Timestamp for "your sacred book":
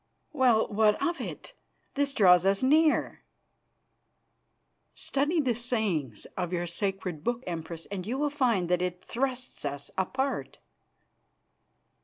6.51-7.43